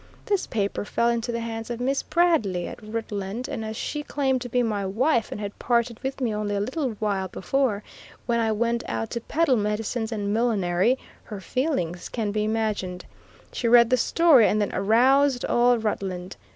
This 0.25 0.47
paper 0.47 0.83
fell 0.83 1.09
into 1.09 1.31
the 1.31 1.41
hands 1.41 1.69
of 1.69 1.79
Miss 1.79 2.01
Bradley, 2.01 2.67
at 2.67 2.81
Rutland, 2.81 3.47
and 3.47 3.63
as 3.63 3.77
she 3.77 4.01
claimed 4.01 4.41
to 4.41 4.49
be 4.49 4.63
my 4.63 4.83
wife, 4.83 5.31
and 5.31 5.39
had 5.39 5.59
parted 5.59 5.99
with 6.01 6.19
me 6.19 6.33
only 6.33 6.55
a 6.55 6.59
little 6.59 6.93
while 6.97 7.27
before, 7.27 7.83
when 8.25 8.39
I 8.39 8.51
went 8.51 8.83
out 8.89 9.11
to 9.11 9.21
peddle 9.21 9.57
medicines 9.57 10.11
and 10.11 10.33
millinery, 10.33 10.97
her 11.25 11.39
feelings 11.39 12.09
can 12.09 12.31
be 12.31 12.43
imagined. 12.45 13.05
She 13.51 13.67
read 13.67 13.91
the 13.91 13.95
story 13.97 14.47
and 14.47 14.59
then 14.59 14.73
aroused 14.73 15.45
all 15.45 15.77
Rutland. 15.77 16.35